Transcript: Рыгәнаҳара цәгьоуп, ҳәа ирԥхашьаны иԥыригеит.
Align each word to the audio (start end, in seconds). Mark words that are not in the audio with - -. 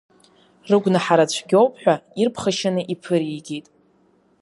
Рыгәнаҳара 0.69 1.31
цәгьоуп, 1.33 1.73
ҳәа 1.81 1.95
ирԥхашьаны 2.19 2.81
иԥыригеит. 2.93 3.65